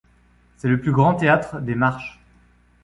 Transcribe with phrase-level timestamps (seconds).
[0.57, 2.19] C'est le plus grand théâtre des Marches.